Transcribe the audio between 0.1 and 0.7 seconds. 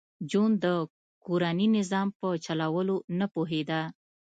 جون د